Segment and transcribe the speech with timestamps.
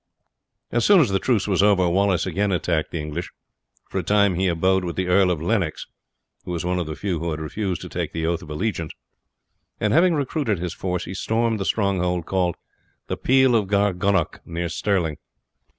[0.71, 3.29] As soon as the truce was over Wallace again attacked the English.
[3.91, 5.85] For a time he abode with the Earl of Lennox,
[6.43, 8.93] who was one of the few who had refused to take the oath of allegiance,
[9.79, 12.55] and having recruited his force, he stormed the stronghold called
[13.09, 15.17] the Peel of Gargunnock, near Stirling.